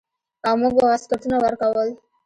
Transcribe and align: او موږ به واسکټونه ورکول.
او 0.47 0.55
موږ 0.61 0.71
به 0.77 0.83
واسکټونه 0.89 1.37
ورکول. 1.39 1.89